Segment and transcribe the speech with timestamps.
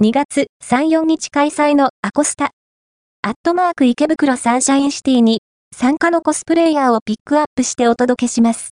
[0.00, 2.52] 2月3、4日開催のアコスタ、
[3.20, 5.40] アットマーク池袋サンシャインシティに
[5.74, 8.66] 参加のコスプレイヤーをピックアップしてお届けします。